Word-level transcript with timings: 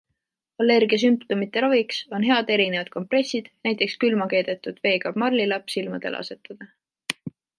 Allergia 0.63 0.97
sümptomite 1.01 1.61
raviks 1.65 1.99
on 2.19 2.25
head 2.29 2.49
erinevad 2.55 2.89
kompressid, 2.95 3.51
näiteks 3.69 3.95
külma 4.05 4.29
keedetud 4.33 4.81
veega 4.89 5.13
marlilapp 5.25 5.73
silmadele 5.75 6.23
asetada. 6.25 6.71